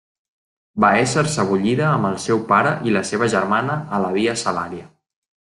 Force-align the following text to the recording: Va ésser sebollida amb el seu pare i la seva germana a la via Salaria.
Va 0.85 0.89
ésser 1.01 1.23
sebollida 1.33 1.85
amb 1.89 2.09
el 2.09 2.17
seu 2.23 2.41
pare 2.53 2.73
i 2.91 2.95
la 2.97 3.05
seva 3.11 3.29
germana 3.35 3.77
a 3.99 4.01
la 4.07 4.11
via 4.19 4.37
Salaria. 4.47 4.91